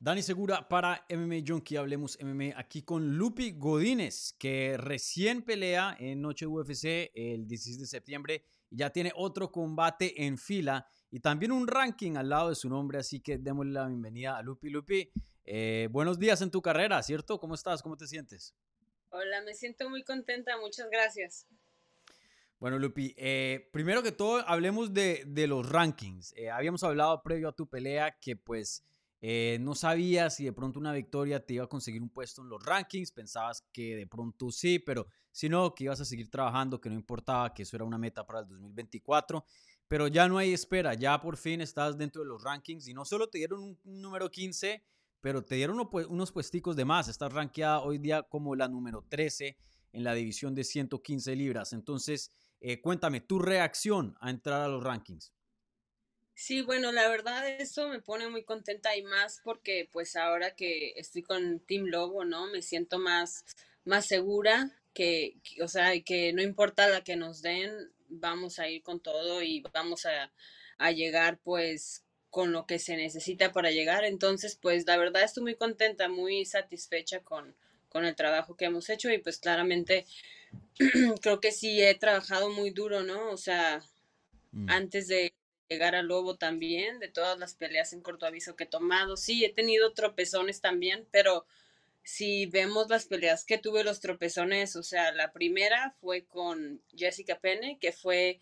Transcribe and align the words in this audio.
Dani 0.00 0.22
Segura 0.22 0.68
para 0.68 1.04
MMA 1.10 1.38
Junkie, 1.44 1.76
hablemos 1.76 2.16
MMA 2.22 2.56
aquí 2.56 2.82
con 2.82 3.16
Lupi 3.16 3.54
Godínez, 3.58 4.32
que 4.38 4.76
recién 4.78 5.42
pelea 5.42 5.96
en 5.98 6.22
Noche 6.22 6.46
UFC 6.46 7.10
el 7.14 7.48
16 7.48 7.80
de 7.80 7.86
septiembre 7.86 8.44
y 8.70 8.76
ya 8.76 8.90
tiene 8.90 9.10
otro 9.16 9.50
combate 9.50 10.24
en 10.24 10.38
fila 10.38 10.86
y 11.10 11.18
también 11.18 11.50
un 11.50 11.66
ranking 11.66 12.14
al 12.14 12.28
lado 12.28 12.50
de 12.50 12.54
su 12.54 12.68
nombre, 12.68 13.00
así 13.00 13.18
que 13.18 13.38
démosle 13.38 13.72
la 13.72 13.88
bienvenida 13.88 14.36
a 14.36 14.42
Lupi. 14.42 14.70
Lupi, 14.70 15.10
eh, 15.44 15.88
buenos 15.90 16.20
días 16.20 16.42
en 16.42 16.52
tu 16.52 16.62
carrera, 16.62 17.02
¿cierto? 17.02 17.40
¿Cómo 17.40 17.56
estás? 17.56 17.82
¿Cómo 17.82 17.96
te 17.96 18.06
sientes? 18.06 18.54
Hola, 19.10 19.42
me 19.42 19.54
siento 19.54 19.90
muy 19.90 20.04
contenta, 20.04 20.56
muchas 20.60 20.88
gracias. 20.90 21.48
Bueno, 22.60 22.78
Lupi, 22.78 23.16
eh, 23.16 23.68
primero 23.72 24.04
que 24.04 24.12
todo, 24.12 24.46
hablemos 24.46 24.94
de, 24.94 25.24
de 25.26 25.48
los 25.48 25.68
rankings. 25.68 26.34
Eh, 26.36 26.50
habíamos 26.50 26.84
hablado 26.84 27.20
previo 27.20 27.48
a 27.48 27.52
tu 27.52 27.68
pelea 27.68 28.16
que 28.20 28.36
pues 28.36 28.84
eh, 29.20 29.58
no 29.60 29.74
sabías 29.74 30.36
si 30.36 30.44
de 30.44 30.52
pronto 30.52 30.78
una 30.78 30.92
victoria 30.92 31.44
te 31.44 31.54
iba 31.54 31.64
a 31.64 31.68
conseguir 31.68 32.02
un 32.02 32.10
puesto 32.10 32.42
en 32.42 32.48
los 32.48 32.62
rankings, 32.64 33.10
pensabas 33.10 33.66
que 33.72 33.96
de 33.96 34.06
pronto 34.06 34.50
sí, 34.52 34.78
pero 34.78 35.08
si 35.32 35.48
no, 35.48 35.74
que 35.74 35.84
ibas 35.84 36.00
a 36.00 36.04
seguir 36.04 36.30
trabajando, 36.30 36.80
que 36.80 36.88
no 36.88 36.94
importaba, 36.94 37.52
que 37.52 37.62
eso 37.62 37.76
era 37.76 37.84
una 37.84 37.98
meta 37.98 38.26
para 38.26 38.40
el 38.40 38.48
2024. 38.48 39.44
Pero 39.88 40.06
ya 40.06 40.28
no 40.28 40.38
hay 40.38 40.52
espera, 40.52 40.94
ya 40.94 41.20
por 41.20 41.36
fin 41.36 41.60
estás 41.60 41.96
dentro 41.96 42.22
de 42.22 42.28
los 42.28 42.42
rankings 42.42 42.86
y 42.88 42.94
no 42.94 43.04
solo 43.04 43.28
te 43.28 43.38
dieron 43.38 43.62
un, 43.62 43.78
número 43.84 44.30
15, 44.30 44.84
pero 45.20 45.42
te 45.42 45.54
dieron 45.54 45.80
unos 46.08 46.32
puesticos 46.32 46.76
de 46.76 46.84
más. 46.84 47.08
Estás 47.08 47.32
rankeada 47.32 47.80
hoy 47.80 47.98
día 47.98 48.22
como 48.22 48.54
la 48.54 48.68
número 48.68 49.04
13 49.08 49.56
en 49.92 50.04
la 50.04 50.12
división 50.14 50.54
de 50.54 50.64
115 50.64 51.34
libras. 51.34 51.72
Entonces, 51.72 52.32
eh, 52.60 52.80
cuéntame 52.80 53.20
tu 53.20 53.38
reacción 53.38 54.14
a 54.20 54.30
entrar 54.30 54.60
a 54.60 54.68
los 54.68 54.82
rankings. 54.82 55.32
Sí, 56.40 56.62
bueno, 56.62 56.92
la 56.92 57.08
verdad 57.08 57.48
eso 57.48 57.88
me 57.88 58.00
pone 58.00 58.28
muy 58.28 58.44
contenta 58.44 58.96
y 58.96 59.02
más 59.02 59.40
porque 59.42 59.88
pues 59.90 60.14
ahora 60.14 60.54
que 60.54 60.92
estoy 60.94 61.24
con 61.24 61.58
Team 61.58 61.86
Lobo, 61.86 62.24
¿no? 62.24 62.46
Me 62.46 62.62
siento 62.62 63.00
más, 63.00 63.44
más 63.84 64.06
segura 64.06 64.70
que, 64.94 65.40
o 65.60 65.66
sea, 65.66 66.00
que 66.00 66.32
no 66.32 66.40
importa 66.40 66.88
la 66.88 67.02
que 67.02 67.16
nos 67.16 67.42
den, 67.42 67.72
vamos 68.08 68.60
a 68.60 68.68
ir 68.68 68.84
con 68.84 69.00
todo 69.00 69.42
y 69.42 69.64
vamos 69.74 70.06
a, 70.06 70.32
a 70.78 70.92
llegar 70.92 71.40
pues 71.42 72.04
con 72.30 72.52
lo 72.52 72.66
que 72.66 72.78
se 72.78 72.96
necesita 72.96 73.50
para 73.50 73.72
llegar. 73.72 74.04
Entonces, 74.04 74.54
pues 74.62 74.86
la 74.86 74.96
verdad 74.96 75.24
estoy 75.24 75.42
muy 75.42 75.56
contenta, 75.56 76.08
muy 76.08 76.44
satisfecha 76.44 77.18
con, 77.24 77.56
con 77.88 78.04
el 78.04 78.14
trabajo 78.14 78.56
que 78.56 78.66
hemos 78.66 78.88
hecho 78.90 79.10
y 79.10 79.18
pues 79.18 79.38
claramente 79.38 80.06
creo 81.20 81.40
que 81.40 81.50
sí 81.50 81.82
he 81.82 81.96
trabajado 81.96 82.48
muy 82.50 82.70
duro, 82.70 83.02
¿no? 83.02 83.28
O 83.32 83.36
sea, 83.36 83.82
mm. 84.52 84.70
antes 84.70 85.08
de 85.08 85.32
llegar 85.68 85.94
al 85.94 86.06
Lobo 86.06 86.36
también, 86.36 86.98
de 86.98 87.08
todas 87.08 87.38
las 87.38 87.54
peleas 87.54 87.92
en 87.92 88.00
corto 88.00 88.26
aviso 88.26 88.56
que 88.56 88.64
he 88.64 88.68
tomado. 88.68 89.16
Sí, 89.16 89.44
he 89.44 89.52
tenido 89.52 89.92
tropezones 89.92 90.60
también, 90.60 91.06
pero 91.10 91.46
si 92.02 92.46
vemos 92.46 92.88
las 92.88 93.06
peleas 93.06 93.44
que 93.44 93.58
tuve 93.58 93.84
los 93.84 94.00
tropezones, 94.00 94.76
o 94.76 94.82
sea, 94.82 95.12
la 95.12 95.32
primera 95.32 95.94
fue 96.00 96.24
con 96.24 96.82
Jessica 96.96 97.38
Penne, 97.38 97.78
que 97.80 97.92
fue 97.92 98.40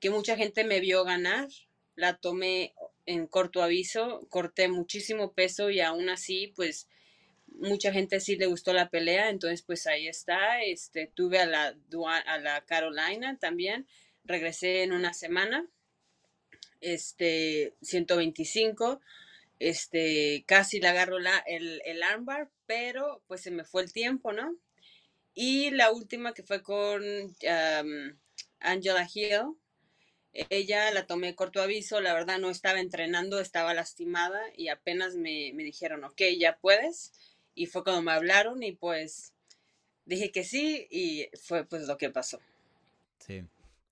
que 0.00 0.10
mucha 0.10 0.36
gente 0.36 0.64
me 0.64 0.80
vio 0.80 1.04
ganar, 1.04 1.48
la 1.96 2.16
tomé 2.16 2.74
en 3.06 3.26
corto 3.26 3.62
aviso, 3.62 4.26
corté 4.30 4.68
muchísimo 4.68 5.32
peso 5.32 5.68
y 5.70 5.80
aún 5.80 6.08
así, 6.08 6.52
pues 6.56 6.88
mucha 7.46 7.92
gente 7.92 8.20
sí 8.20 8.36
le 8.36 8.46
gustó 8.46 8.72
la 8.72 8.88
pelea, 8.88 9.28
entonces 9.28 9.62
pues 9.62 9.86
ahí 9.86 10.08
está, 10.08 10.62
este, 10.62 11.06
tuve 11.06 11.38
a 11.40 11.46
la, 11.46 11.76
a 12.26 12.38
la 12.38 12.64
Carolina 12.64 13.38
también, 13.38 13.86
regresé 14.24 14.82
en 14.82 14.92
una 14.92 15.12
semana 15.12 15.68
este, 16.84 17.74
125, 17.82 19.00
este, 19.58 20.44
casi 20.46 20.80
le 20.80 20.88
agarro 20.88 21.18
la, 21.18 21.38
el, 21.46 21.80
el 21.84 22.02
armbar, 22.02 22.50
pero 22.66 23.22
pues 23.26 23.40
se 23.42 23.50
me 23.50 23.64
fue 23.64 23.82
el 23.82 23.92
tiempo, 23.92 24.32
¿no? 24.32 24.56
Y 25.34 25.70
la 25.70 25.90
última 25.90 26.34
que 26.34 26.44
fue 26.44 26.62
con 26.62 27.02
Angela 28.60 29.08
Hill, 29.12 29.56
ella 30.50 30.90
la 30.92 31.06
tomé 31.06 31.34
corto 31.34 31.60
aviso, 31.60 32.00
la 32.00 32.14
verdad 32.14 32.38
no 32.38 32.50
estaba 32.50 32.80
entrenando, 32.80 33.40
estaba 33.40 33.74
lastimada 33.74 34.40
y 34.56 34.68
apenas 34.68 35.16
me, 35.16 35.52
me, 35.54 35.64
dijeron, 35.64 36.04
ok, 36.04 36.22
ya 36.38 36.58
puedes. 36.58 37.12
Y 37.54 37.66
fue 37.66 37.84
cuando 37.84 38.02
me 38.02 38.12
hablaron 38.12 38.62
y 38.62 38.72
pues 38.72 39.32
dije 40.04 40.30
que 40.30 40.44
sí 40.44 40.86
y 40.90 41.28
fue 41.36 41.64
pues 41.64 41.86
lo 41.86 41.96
que 41.96 42.10
pasó. 42.10 42.40
Sí. 43.18 43.44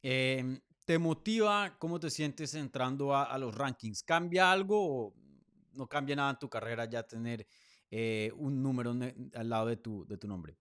Eh, 0.02 0.60
¿Te 0.84 0.98
motiva? 0.98 1.76
¿Cómo 1.78 2.00
te 2.00 2.10
sientes 2.10 2.54
entrando 2.54 3.14
a, 3.14 3.38
los 3.38 3.54
rankings? 3.54 4.02
¿Cambia 4.02 4.50
algo 4.50 4.78
o 4.80 5.14
no 5.74 5.88
cambia 5.88 6.16
nada 6.16 6.30
en 6.32 6.38
tu 6.38 6.50
carrera 6.50 6.86
ya 6.86 7.04
tener 7.04 7.46
eh, 7.90 8.32
un 8.36 8.62
número 8.62 8.94
al 9.34 9.48
lado 9.48 9.66
de 9.66 9.76
tu, 9.76 10.04
de 10.06 10.16
tu 10.16 10.26
nombre? 10.26 10.56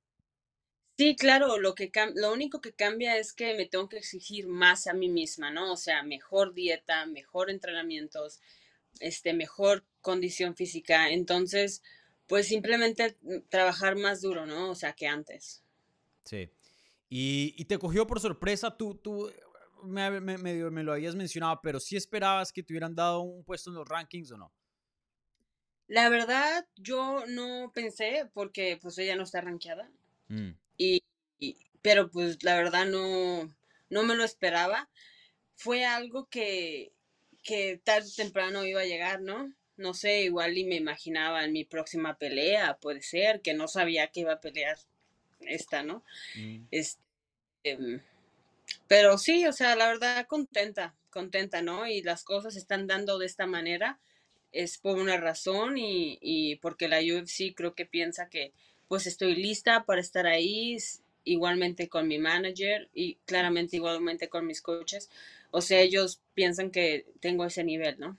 Sí, 0.97 1.15
claro, 1.15 1.57
lo, 1.57 1.73
que 1.73 1.91
lo 2.13 2.31
único 2.31 2.61
que 2.61 2.73
cambia 2.73 3.17
es 3.17 3.33
que 3.33 3.55
me 3.55 3.65
tengo 3.65 3.89
que 3.89 3.97
exigir 3.97 4.47
más 4.47 4.85
a 4.85 4.93
mí 4.93 5.09
misma, 5.09 5.49
¿no? 5.49 5.73
O 5.73 5.77
sea, 5.77 6.03
mejor 6.03 6.53
dieta, 6.53 7.07
mejor 7.07 7.49
entrenamientos, 7.49 8.39
este, 8.99 9.33
mejor 9.33 9.83
condición 10.01 10.55
física. 10.55 11.09
Entonces, 11.09 11.81
pues 12.27 12.47
simplemente 12.47 13.17
trabajar 13.49 13.95
más 13.95 14.21
duro, 14.21 14.45
¿no? 14.45 14.69
O 14.69 14.75
sea, 14.75 14.93
que 14.93 15.07
antes. 15.07 15.63
Sí. 16.25 16.51
Y, 17.09 17.55
y 17.57 17.65
te 17.65 17.79
cogió 17.79 18.05
por 18.05 18.19
sorpresa, 18.19 18.77
tú, 18.77 18.93
tú 18.93 19.31
me, 19.83 20.19
me, 20.21 20.37
me, 20.37 20.83
lo 20.83 20.93
habías 20.93 21.15
mencionado, 21.15 21.59
pero 21.61 21.79
¿sí 21.79 21.95
esperabas 21.95 22.51
que 22.51 22.63
te 22.63 22.73
hubieran 22.73 22.95
dado 22.95 23.21
un 23.21 23.43
puesto 23.43 23.69
en 23.69 23.75
los 23.75 23.87
rankings 23.87 24.31
o 24.31 24.37
no? 24.37 24.51
La 25.87 26.09
verdad, 26.09 26.65
yo 26.77 27.25
no 27.27 27.71
pensé 27.73 28.29
porque 28.33 28.79
pues 28.81 28.97
ella 28.97 29.15
no 29.15 29.23
está 29.23 29.41
rankeada. 29.41 29.89
Mm. 30.29 30.51
Y, 30.77 31.03
pero 31.81 32.09
pues 32.09 32.43
la 32.43 32.55
verdad 32.55 32.85
no, 32.85 33.53
no 33.89 34.03
me 34.03 34.15
lo 34.15 34.23
esperaba. 34.23 34.89
Fue 35.55 35.85
algo 35.85 36.27
que, 36.29 36.93
que 37.43 37.79
tarde 37.83 38.07
o 38.07 38.15
temprano 38.15 38.65
iba 38.65 38.81
a 38.81 38.85
llegar, 38.85 39.21
¿no? 39.21 39.53
No 39.77 39.93
sé, 39.93 40.23
igual 40.23 40.57
y 40.57 40.63
me 40.63 40.75
imaginaba 40.75 41.43
en 41.43 41.53
mi 41.53 41.65
próxima 41.65 42.17
pelea, 42.17 42.77
puede 42.77 43.01
ser, 43.01 43.41
que 43.41 43.53
no 43.53 43.67
sabía 43.67 44.07
que 44.07 44.21
iba 44.21 44.33
a 44.33 44.41
pelear 44.41 44.77
esta, 45.41 45.83
¿no? 45.83 46.03
Mm. 46.35 46.67
Este, 46.71 47.01
em, 47.63 48.01
pero 48.91 49.17
sí, 49.17 49.45
o 49.45 49.53
sea, 49.53 49.77
la 49.77 49.87
verdad 49.87 50.27
contenta, 50.27 50.93
contenta, 51.11 51.61
¿no? 51.61 51.87
Y 51.87 52.01
las 52.01 52.25
cosas 52.25 52.55
se 52.55 52.59
están 52.59 52.87
dando 52.87 53.19
de 53.19 53.25
esta 53.25 53.47
manera, 53.47 54.01
es 54.51 54.77
por 54.77 54.97
una 54.97 55.15
razón 55.15 55.77
y, 55.77 56.19
y 56.21 56.57
porque 56.57 56.89
la 56.89 56.99
UFC 56.99 57.55
creo 57.55 57.73
que 57.73 57.85
piensa 57.85 58.27
que 58.27 58.51
pues 58.89 59.07
estoy 59.07 59.35
lista 59.35 59.85
para 59.85 60.01
estar 60.01 60.27
ahí, 60.27 60.75
igualmente 61.23 61.87
con 61.87 62.05
mi 62.05 62.19
manager 62.19 62.89
y 62.93 63.15
claramente 63.23 63.77
igualmente 63.77 64.27
con 64.27 64.45
mis 64.45 64.61
coaches. 64.61 65.09
O 65.51 65.61
sea, 65.61 65.79
ellos 65.79 66.19
piensan 66.33 66.69
que 66.69 67.05
tengo 67.21 67.45
ese 67.45 67.63
nivel, 67.63 67.97
¿no? 67.97 68.17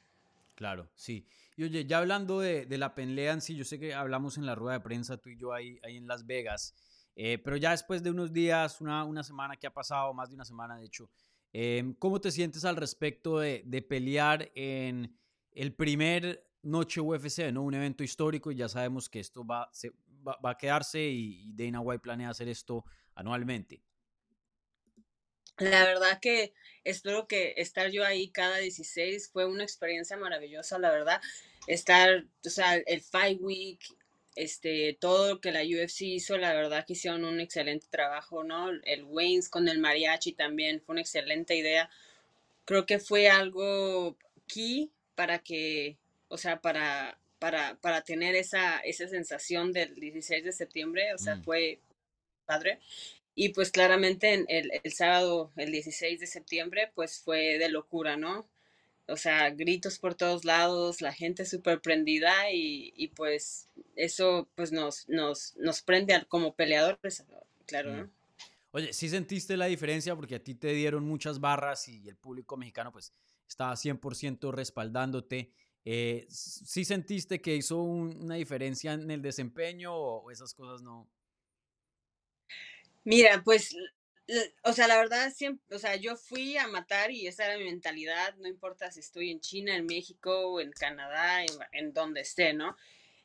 Claro, 0.55 0.89
sí. 0.95 1.27
Y 1.55 1.65
oye, 1.65 1.85
ya 1.85 1.99
hablando 1.99 2.41
de, 2.41 2.65
de 2.65 2.79
la 2.79 2.95
pelea 2.95 3.39
sí, 3.43 3.57
yo 3.57 3.67
sé 3.67 3.79
que 3.79 3.93
hablamos 3.93 4.39
en 4.39 4.47
la 4.47 4.55
rueda 4.55 4.79
de 4.79 4.85
prensa 4.85 5.19
tú 5.19 5.29
y 5.29 5.37
yo 5.37 5.53
ahí, 5.53 5.79
ahí 5.83 5.99
en 5.99 6.07
Las 6.07 6.25
Vegas. 6.25 6.75
Eh, 7.15 7.39
pero 7.39 7.57
ya 7.57 7.73
después 7.73 8.03
de 8.03 8.11
unos 8.11 8.33
días, 8.33 8.81
una, 8.81 9.05
una, 9.05 9.23
semana 9.23 9.57
que 9.57 9.67
ha 9.67 9.73
pasado, 9.73 10.15
más 10.15 10.31
de 10.31 10.35
una 10.35 10.45
semana 10.45 10.77
de 10.77 10.87
hecho, 10.87 11.11
em, 11.53 11.95
¿cómo 11.95 12.21
te 12.21 12.31
sientes 12.31 12.65
al 12.65 12.77
respecto 12.77 13.39
de, 13.39 13.63
de, 13.67 13.83
pelear 13.83 14.51
en 14.55 15.15
el 15.53 15.75
primer 15.75 16.47
noche 16.63 17.01
UFC, 17.01 17.53
¿no? 17.53 17.63
un 17.63 17.75
evento 17.75 18.03
histórico 18.03 18.51
y 18.51 18.57
ya 18.57 18.69
sabemos 18.69 19.11
que 19.11 19.21
esto 19.21 19.45
va, 19.45 19.69
se, 19.73 19.91
va, 20.27 20.39
va 20.43 20.51
a 20.51 20.59
quedarse 20.59 21.03
y, 21.03 21.51
y 21.51 21.53
Dana 21.53 21.81
White 21.81 22.01
planea 22.01 22.31
hacer 22.31 22.49
esto 22.49 22.85
anualmente? 23.15 23.83
La 25.59 25.85
verdad 25.85 26.19
que 26.21 26.55
espero 26.83 27.29
que 27.29 27.55
estar 27.57 27.91
yo 27.91 28.05
ahí 28.05 28.31
cada 28.31 28.57
16 28.59 29.31
fue 29.31 29.47
una 29.47 29.63
experiencia 29.63 30.17
maravillosa, 30.17 30.79
la 30.79 30.91
verdad. 30.91 31.21
Estar, 31.67 32.25
o 32.45 32.51
sea, 32.51 32.77
el 32.77 33.01
Fight 33.03 33.39
Week, 33.41 33.81
este, 34.35 34.97
todo 34.99 35.29
lo 35.29 35.41
que 35.41 35.53
la 35.53 35.63
UFC 35.63 36.03
hizo, 36.03 36.39
la 36.39 36.55
verdad 36.55 36.85
que 36.87 36.95
hicieron 36.95 37.25
un 37.25 37.41
excelente 37.41 37.87
trabajo, 37.91 38.45
¿no? 38.45 38.71
El 38.71 39.05
Waynes 39.05 39.49
con 39.49 39.69
el 39.69 39.79
mariachi 39.79 40.33
también 40.33 40.81
fue 40.81 40.95
una 40.95 41.03
excelente 41.03 41.57
idea. 41.57 41.91
Creo 42.65 42.87
que 42.87 42.99
fue 42.99 43.29
algo 43.29 44.17
key 44.47 44.91
para 45.15 45.41
que, 45.41 45.97
o 46.29 46.39
sea, 46.39 46.61
para, 46.61 47.19
para, 47.39 47.77
para 47.81 48.03
tener 48.03 48.35
esa, 48.35 48.79
esa 48.79 49.09
sensación 49.09 49.73
del 49.73 49.95
16 49.97 50.45
de 50.45 50.53
septiembre, 50.53 51.15
o 51.15 51.19
sea, 51.19 51.37
mm. 51.37 51.45
fue 51.45 51.81
padre. 52.47 52.81
Y 53.35 53.51
pues 53.51 53.71
claramente 53.71 54.45
el, 54.49 54.71
el 54.83 54.93
sábado, 54.93 55.53
el 55.57 55.73
16 55.73 56.21
de 56.21 56.27
septiembre, 56.27 56.91
pues 56.95 57.19
fue 57.19 57.59
de 57.59 57.69
locura, 57.69 58.17
¿no? 58.17 58.47
O 59.13 59.17
sea, 59.17 59.51
gritos 59.51 59.99
por 59.99 60.15
todos 60.15 60.45
lados, 60.45 61.01
la 61.01 61.13
gente 61.13 61.45
súper 61.45 61.81
prendida 61.81 62.51
y, 62.51 62.93
y, 62.97 63.09
pues 63.09 63.69
eso 63.95 64.49
pues 64.55 64.73
nos, 64.73 65.09
nos, 65.09 65.55
nos 65.57 65.83
prende 65.83 66.25
como 66.29 66.55
peleadores, 66.55 67.25
claro, 67.67 67.97
¿no? 67.97 68.11
Oye, 68.73 68.93
sí 68.95 69.11
sentiste 69.11 69.57
la 69.57 69.67
diferencia 69.67 70.17
porque 70.17 70.37
a 70.37 70.43
ti 70.43 70.55
te 70.55 70.73
dieron 70.73 71.05
muchas 71.05 71.41
barras 71.41 71.89
y 71.89 72.09
el 72.09 72.17
público 72.17 72.57
mexicano 72.57 72.91
pues 72.91 73.13
estaba 73.47 73.75
100% 73.75 74.51
respaldándote. 74.51 75.53
Eh, 75.85 76.27
¿Sí 76.31 76.85
sentiste 76.85 77.43
que 77.43 77.55
hizo 77.55 77.83
una 77.83 78.37
diferencia 78.37 78.95
en 78.95 79.11
el 79.11 79.21
desempeño 79.21 79.95
o 79.95 80.31
esas 80.31 80.55
cosas 80.55 80.81
no? 80.81 81.07
Mira, 83.05 83.43
pues, 83.45 83.77
o 84.65 84.73
sea, 84.73 84.87
la 84.89 84.97
verdad, 84.97 85.33
siempre, 85.33 85.77
o 85.77 85.79
sea, 85.79 85.97
yo 85.97 86.17
fui 86.17 86.57
a 86.57 86.67
matar 86.69 87.11
y 87.11 87.27
esa 87.27 87.47
era 87.47 87.59
mi 87.59 87.65
mentalidad, 87.65 88.35
no 88.37 88.49
importa 88.49 88.91
si 88.91 89.01
estoy 89.01 89.31
en 89.31 89.41
China, 89.41 89.77
en 89.77 89.87
México, 89.87 90.61
en 90.61 90.71
Canadá, 90.73 91.43
en, 91.43 91.51
en 91.73 91.93
donde 91.93 92.21
esté, 92.21 92.53
¿no? 92.53 92.77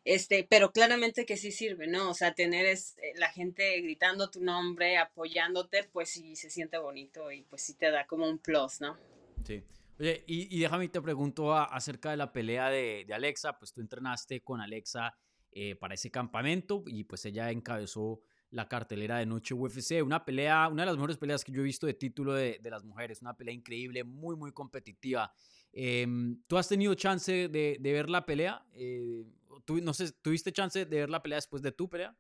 Este, 0.08 0.48
pero 0.50 0.72
claramente 0.72 1.26
que 1.26 1.36
sí 1.36 1.52
sirve, 1.52 1.86
¿no? 1.86 2.10
O 2.10 2.14
sea, 2.14 2.34
tener 2.34 2.66
es, 2.66 2.98
eh, 3.00 3.12
la 3.18 3.30
gente 3.30 3.82
gritando 3.82 4.30
tu 4.30 4.42
nombre, 4.42 4.98
apoyándote, 4.98 5.84
pues 5.92 6.10
sí 6.10 6.38
se 6.38 6.50
siente 6.50 6.78
bonito 6.78 7.30
y 7.30 7.42
pues 7.42 7.64
sí 7.64 7.74
te 7.74 7.92
da 7.92 8.08
como 8.08 8.26
un 8.30 8.40
plus, 8.40 8.80
¿no? 8.80 8.98
Sí. 9.46 9.66
Oye, 10.00 10.24
y, 10.26 10.60
déjame 10.62 10.88
te 10.88 11.02
pregunto 11.02 11.54
acerca 11.54 12.12
de 12.12 12.18
la 12.18 12.32
pelea 12.32 12.70
de, 12.70 13.04
de, 13.06 13.14
Alexa, 13.14 13.60
pues 13.60 13.74
tú 13.74 13.82
entrenaste 13.82 14.42
con 14.42 14.62
Alexa 14.62 15.18
eh, 15.52 15.76
para 15.76 15.96
ese 15.96 16.10
campamento 16.10 16.86
y 16.88 17.04
pues 17.04 17.26
ella 17.26 17.52
encabezó 17.52 18.22
la 18.52 18.68
cartelera 18.68 19.18
de 19.18 19.26
noche 19.26 19.54
UFC, 19.54 20.02
una 20.04 20.24
pelea, 20.24 20.68
una 20.68 20.84
de 20.84 20.88
las 20.88 20.96
mejores 20.96 21.18
peleas 21.18 21.44
que 21.44 21.52
yo 21.52 21.62
he 21.62 21.66
visto 21.66 21.86
de 21.86 21.94
título 21.94 22.34
de, 22.34 22.60
de 22.62 22.70
las 22.70 22.84
mujeres, 22.84 23.22
una 23.22 23.36
pelea 23.36 23.54
increíble, 23.54 24.04
muy, 24.04 24.36
muy 24.36 24.52
competitiva. 24.52 25.34
Em, 25.74 26.42
¿Tú 26.48 26.58
has 26.58 26.68
tenido 26.68 26.94
chance 26.96 27.50
de, 27.50 27.78
de 27.80 27.94
ver 27.94 28.10
la 28.10 28.26
pelea? 28.26 28.66
Eh, 28.74 29.26
no 29.68 29.94
sé, 29.94 30.12
¿tuviste 30.22 30.52
chance 30.52 30.86
de 30.86 30.98
ver 30.98 31.10
la 31.10 31.22
pelea 31.22 31.38
después 31.38 31.62
de 31.62 31.72
tu 31.72 31.90
pelea? 31.90 32.16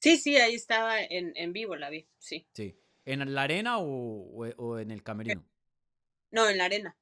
Sí, 0.00 0.16
sí, 0.18 0.36
ahí 0.36 0.54
estaba 0.54 1.02
en, 1.02 1.32
en 1.36 1.52
vivo, 1.52 1.76
la 1.76 1.90
vi, 1.90 2.08
sí. 2.18 2.46
Sí. 2.52 2.78
¿En 3.04 3.34
la 3.34 3.42
arena 3.42 3.78
o, 3.78 4.46
o, 4.56 4.78
en 4.78 4.90
el 4.90 5.02
camerino? 5.02 5.46
No, 6.30 6.48
en 6.48 6.58
la 6.58 6.64
arena. 6.64 6.96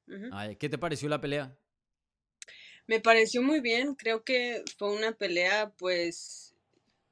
¿Qué 0.59 0.69
te 0.69 0.77
pareció 0.77 1.09
la 1.09 1.19
pelea? 1.19 1.57
Me 2.87 2.99
pareció 2.99 3.41
muy 3.41 3.59
bien, 3.59 3.95
creo 3.95 4.23
que 4.23 4.63
fue 4.77 4.95
una 4.95 5.13
pelea 5.13 5.73
pues 5.77 6.54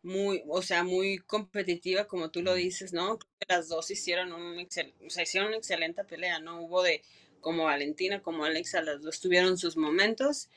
muy, 0.04 0.44
o 0.48 0.62
sea, 0.62 0.84
muy 0.84 1.18
competitiva, 1.20 2.06
como 2.06 2.30
tú 2.30 2.42
lo 2.42 2.54
dices, 2.54 2.94
¿no? 2.94 3.18
Las 3.48 3.70
dos 3.70 3.90
hicieron 3.90 4.34
un 4.34 4.60
o 4.60 5.10
sea, 5.10 5.24
hicieron 5.24 5.50
una 5.50 5.58
excelente 5.58 6.04
pelea, 6.04 6.40
¿no? 6.40 6.62
Hubo 6.62 6.84
de 6.84 7.02
como 7.40 7.64
Valentina 7.66 8.22
como 8.22 8.46
Alexa, 8.46 8.82
las 8.82 9.02
dos 9.02 9.20
tuvieron 9.20 9.58
sus 9.58 9.78
momentos 9.78 10.50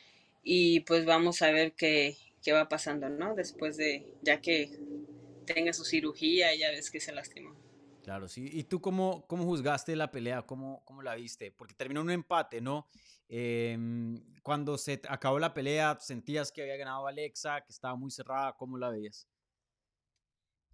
y 0.42 0.80
pues 0.80 1.04
vamos 1.04 1.42
a 1.42 1.50
ver 1.50 1.72
qué, 1.72 2.16
qué 2.42 2.52
va 2.52 2.68
pasando, 2.68 3.08
¿no? 3.08 3.34
Después 3.34 3.76
de, 3.76 4.14
ya 4.22 4.40
que 4.40 4.70
tenga 5.46 5.72
su 5.72 5.84
cirugía, 5.84 6.54
ya 6.54 6.70
ves 6.70 6.90
que 6.90 7.00
se 7.00 7.12
lastimó. 7.12 7.54
Claro, 8.02 8.28
sí. 8.28 8.48
¿Y 8.52 8.62
tú 8.64 8.80
cómo, 8.80 9.26
cómo 9.26 9.44
juzgaste 9.44 9.96
la 9.96 10.12
pelea? 10.12 10.42
¿Cómo, 10.42 10.84
cómo 10.84 11.02
la 11.02 11.16
viste? 11.16 11.50
Porque 11.50 11.74
terminó 11.74 12.02
un 12.02 12.10
empate, 12.10 12.60
¿no? 12.60 12.88
Em, 13.28 14.22
cuando 14.42 14.78
se 14.78 15.00
acabó 15.08 15.40
la 15.40 15.52
pelea, 15.52 15.98
¿sentías 16.00 16.52
que 16.52 16.62
había 16.62 16.76
ganado 16.76 17.08
Alexa, 17.08 17.62
que 17.62 17.72
estaba 17.72 17.96
muy 17.96 18.12
cerrada? 18.12 18.56
¿Cómo 18.56 18.78
la 18.78 18.90
veías? 18.90 19.26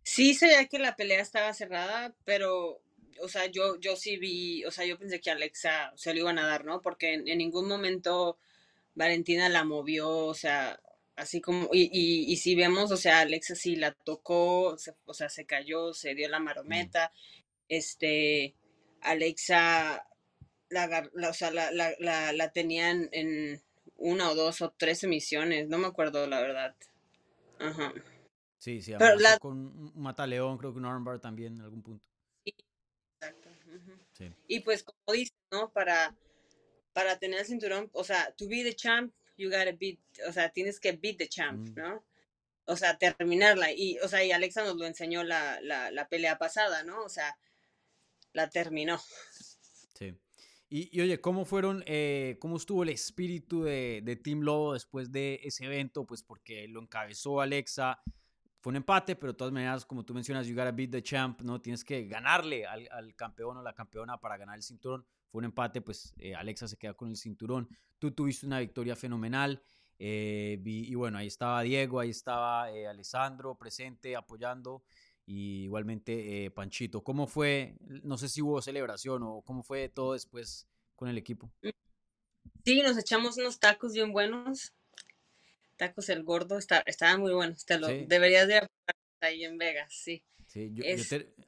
Sí, 0.02 0.34
se 0.34 0.46
veía 0.46 0.66
que 0.66 0.78
la 0.78 0.96
pelea 0.96 1.20
estaba 1.20 1.54
cerrada, 1.54 2.14
pero, 2.24 2.80
o 3.20 3.28
sea, 3.28 3.46
yo, 3.46 3.78
yo 3.80 3.96
sí 3.96 4.16
vi, 4.16 4.64
o 4.64 4.70
sea, 4.70 4.84
yo 4.84 4.98
pensé 4.98 5.20
que 5.20 5.30
Alexa 5.30 5.92
se 5.96 6.12
lo 6.12 6.20
iban 6.20 6.38
a 6.38 6.46
dar, 6.46 6.64
¿no? 6.64 6.82
Porque 6.82 7.14
en 7.14 7.38
ningún 7.38 7.68
momento 7.68 8.38
Valentina 8.94 9.48
la 9.48 9.64
movió, 9.64 10.08
o 10.10 10.34
sea, 10.34 10.80
así 11.16 11.40
como, 11.40 11.68
y, 11.72 11.90
y, 11.92 12.36
si 12.36 12.54
vemos, 12.54 12.90
o 12.90 12.96
sea, 12.96 13.20
Alexa 13.20 13.54
sí 13.54 13.76
la 13.76 13.92
tocó, 13.92 14.76
o 15.04 15.14
sea, 15.14 15.28
se 15.28 15.46
cayó, 15.46 15.94
se 15.94 16.14
dio 16.14 16.28
la 16.28 16.40
mm. 16.40 16.44
marometa, 16.44 17.12
este, 17.68 18.54
Alexa, 19.00 20.06
la, 20.68 21.10
o 21.28 21.34
sea, 21.34 21.50
la, 21.50 21.70
la, 21.72 22.32
la, 22.32 22.52
tenían 22.52 23.08
en 23.12 23.62
una 23.96 24.30
o 24.30 24.34
dos 24.34 24.62
o 24.62 24.70
tres 24.76 25.04
emisiones, 25.04 25.68
no 25.68 25.78
me 25.78 25.86
acuerdo 25.86 26.26
la 26.26 26.40
verdad. 26.40 26.74
Ajá. 27.58 27.92
Sí, 28.62 28.80
sí, 28.80 28.92
Pero 28.96 29.18
la... 29.18 29.38
con 29.38 29.58
un 29.58 29.92
mataleón, 29.96 30.56
creo 30.56 30.72
que 30.72 30.78
un 30.78 30.84
armbar 30.84 31.18
también 31.18 31.54
en 31.54 31.62
algún 31.62 31.82
punto. 31.82 32.06
Sí, 32.44 32.54
exacto. 33.20 33.50
sí. 34.12 34.32
Y 34.46 34.60
pues 34.60 34.84
como 34.84 35.16
dice, 35.16 35.32
¿no? 35.50 35.72
Para 35.72 36.16
para 36.92 37.18
tener 37.18 37.40
el 37.40 37.46
cinturón, 37.46 37.90
o 37.92 38.04
sea, 38.04 38.32
to 38.36 38.46
be 38.46 38.62
the 38.62 38.72
champ, 38.72 39.12
you 39.36 39.50
gotta 39.50 39.72
beat, 39.72 39.98
o 40.28 40.32
sea, 40.32 40.50
tienes 40.50 40.78
que 40.78 40.92
beat 40.92 41.16
the 41.18 41.28
champ, 41.28 41.70
mm. 41.70 41.74
¿no? 41.74 42.04
O 42.66 42.76
sea, 42.76 42.96
terminarla. 42.98 43.72
Y, 43.72 43.98
o 43.98 44.06
sea, 44.06 44.24
y 44.24 44.30
Alexa 44.30 44.62
nos 44.62 44.76
lo 44.76 44.86
enseñó 44.86 45.24
la, 45.24 45.60
la, 45.60 45.90
la 45.90 46.08
pelea 46.08 46.38
pasada, 46.38 46.84
¿no? 46.84 47.02
O 47.02 47.08
sea, 47.08 47.36
la 48.32 48.48
terminó. 48.48 49.00
Sí. 49.98 50.14
Y, 50.68 50.96
y 50.96 51.00
oye, 51.00 51.20
¿cómo 51.20 51.44
fueron, 51.44 51.82
eh, 51.86 52.36
cómo 52.38 52.58
estuvo 52.58 52.84
el 52.84 52.90
espíritu 52.90 53.64
de, 53.64 54.00
de 54.04 54.14
Team 54.14 54.42
Lobo 54.42 54.74
después 54.74 55.10
de 55.10 55.40
ese 55.42 55.64
evento? 55.64 56.06
Pues 56.06 56.22
porque 56.22 56.68
lo 56.68 56.80
encabezó 56.80 57.40
Alexa. 57.40 58.00
Fue 58.62 58.70
un 58.70 58.76
empate, 58.76 59.16
pero 59.16 59.32
de 59.32 59.36
todas 59.36 59.52
maneras, 59.52 59.84
como 59.84 60.04
tú 60.04 60.14
mencionas, 60.14 60.46
you 60.46 60.54
gotta 60.54 60.70
beat 60.70 60.92
the 60.92 61.02
champ, 61.02 61.40
¿no? 61.42 61.60
Tienes 61.60 61.84
que 61.84 62.06
ganarle 62.06 62.64
al, 62.64 62.88
al 62.92 63.12
campeón 63.16 63.56
o 63.56 63.62
la 63.62 63.74
campeona 63.74 64.18
para 64.20 64.36
ganar 64.36 64.54
el 64.54 64.62
cinturón. 64.62 65.04
Fue 65.32 65.40
un 65.40 65.46
empate, 65.46 65.80
pues 65.80 66.14
eh, 66.18 66.36
Alexa 66.36 66.68
se 66.68 66.76
queda 66.76 66.94
con 66.94 67.08
el 67.08 67.16
cinturón. 67.16 67.68
Tú 67.98 68.12
tuviste 68.12 68.46
una 68.46 68.60
victoria 68.60 68.94
fenomenal. 68.94 69.60
Eh, 69.98 70.60
y 70.64 70.94
bueno, 70.94 71.18
ahí 71.18 71.26
estaba 71.26 71.62
Diego, 71.62 71.98
ahí 71.98 72.10
estaba 72.10 72.70
eh, 72.70 72.86
Alessandro 72.86 73.56
presente 73.56 74.14
apoyando. 74.14 74.84
Y 75.26 75.64
igualmente 75.64 76.48
Panchito. 76.50 77.02
¿Cómo 77.02 77.26
fue? 77.26 77.76
No 77.80 78.16
sé 78.16 78.28
si 78.28 78.42
hubo 78.42 78.62
celebración 78.62 79.22
o 79.24 79.42
cómo 79.42 79.64
fue 79.64 79.88
todo 79.88 80.12
después 80.12 80.68
con 80.94 81.08
el 81.08 81.18
equipo. 81.18 81.50
Sí, 82.64 82.80
nos 82.82 82.96
echamos 82.96 83.38
unos 83.38 83.58
tacos 83.58 83.92
bien 83.92 84.12
buenos. 84.12 84.72
Tacos 85.82 86.08
el 86.10 86.22
gordo, 86.22 86.58
está, 86.58 86.78
estaba 86.86 87.18
muy 87.18 87.32
bueno. 87.32 87.56
Te 87.66 87.76
lo, 87.76 87.88
Deberías 87.88 88.46
de 88.46 88.68
ahí 89.20 89.42
en 89.42 89.58
Vegas, 89.58 89.92
sí. 89.92 90.22
Sí, 90.46 90.70
yo, 90.72 90.84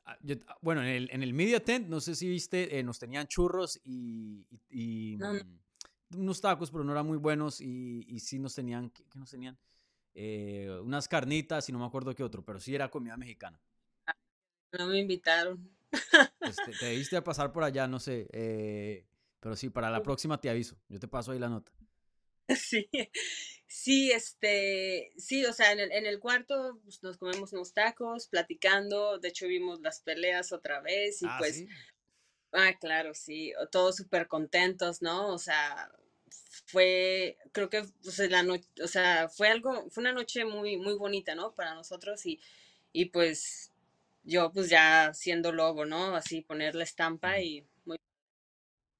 ah, 0.06 0.18
ah, 0.48 0.58
bueno, 0.60 0.82
en 0.82 0.88
el, 0.88 1.08
en 1.12 1.22
el 1.22 1.32
Media 1.32 1.62
Tent, 1.62 1.86
no 1.86 2.00
sé 2.00 2.16
si 2.16 2.28
viste, 2.28 2.76
eh, 2.76 2.82
nos 2.82 2.98
tenían 2.98 3.28
churros 3.28 3.80
y, 3.84 4.44
y, 4.70 5.16
mm, 5.18 6.18
unos 6.18 6.40
tacos, 6.40 6.72
pero 6.72 6.82
no 6.82 6.90
eran 6.90 7.06
muy 7.06 7.16
buenos 7.16 7.60
y, 7.60 8.04
y 8.08 8.18
sí 8.18 8.40
nos 8.40 8.56
tenían, 8.56 8.90
¿qué, 8.90 9.04
nos 9.14 9.30
tenían? 9.30 9.56
Eh, 10.14 10.80
unas 10.82 11.06
carnitas 11.06 11.68
y 11.68 11.72
no 11.72 11.78
me 11.78 11.86
acuerdo 11.86 12.12
qué 12.12 12.24
otro, 12.24 12.44
pero 12.44 12.58
sí 12.58 12.74
era 12.74 12.90
comida 12.90 13.16
mexicana. 13.16 13.60
Ah, 14.04 14.16
no 14.72 14.88
me 14.88 14.98
invitaron. 14.98 15.70
Pues 16.40 16.56
te, 16.56 16.72
te, 16.72 16.86
debiste 16.86 17.22
pasar 17.22 17.52
por 17.52 17.62
allá, 17.62 17.86
no 17.86 18.00
sé, 18.00 18.26
eh, 18.32 19.06
pero 19.38 19.54
sí, 19.54 19.70
para 19.70 19.90
la 19.90 20.02
próxima 20.02 20.40
te 20.40 20.50
aviso, 20.50 20.76
yo 20.88 20.98
te 20.98 21.06
paso 21.06 21.30
ahí 21.30 21.38
la 21.38 21.48
nota. 21.48 21.70
Sí, 22.56 22.88
sí, 23.66 24.12
este, 24.12 25.12
sí, 25.16 25.44
o 25.44 25.52
sea, 25.52 25.72
en 25.72 25.80
el, 25.80 25.92
en 25.92 26.06
el 26.06 26.20
cuarto 26.20 26.80
pues, 26.84 27.02
nos 27.02 27.16
comemos 27.16 27.52
unos 27.52 27.72
tacos, 27.72 28.28
platicando, 28.28 29.18
de 29.18 29.28
hecho 29.28 29.46
vimos 29.46 29.80
las 29.80 30.00
peleas 30.00 30.52
otra 30.52 30.80
vez 30.80 31.22
y 31.22 31.26
ah, 31.26 31.36
pues, 31.38 31.64
ah, 32.52 32.72
claro, 32.78 33.14
sí, 33.14 33.52
todos 33.72 33.96
súper 33.96 34.28
contentos, 34.28 35.02
¿no? 35.02 35.28
O 35.28 35.38
sea, 35.38 35.90
fue, 36.66 37.38
creo 37.52 37.70
que, 37.70 37.84
pues, 38.02 38.18
la 38.30 38.42
noche, 38.42 38.68
o 38.82 38.88
sea, 38.88 39.28
fue 39.28 39.48
algo, 39.48 39.90
fue 39.90 40.02
una 40.02 40.12
noche 40.12 40.44
muy, 40.44 40.76
muy 40.76 40.94
bonita, 40.94 41.34
¿no? 41.34 41.54
Para 41.54 41.74
nosotros 41.74 42.24
y, 42.26 42.40
y 42.92 43.06
pues 43.06 43.72
yo 44.22 44.52
pues 44.52 44.70
ya 44.70 45.12
siendo 45.14 45.52
lobo, 45.52 45.84
¿no? 45.84 46.14
Así 46.14 46.40
poner 46.42 46.74
la 46.74 46.84
estampa 46.84 47.40
y 47.40 47.66